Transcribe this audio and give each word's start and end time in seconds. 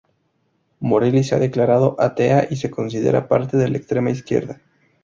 Morelli 0.79 1.23
se 1.23 1.35
ha 1.35 1.37
declarado 1.37 1.95
atea 1.99 2.47
y 2.49 2.55
se 2.55 2.71
considera 2.71 3.27
parte 3.27 3.55
de 3.57 3.69
la 3.69 3.77
extrema 3.77 4.09
izquierda. 4.09 4.59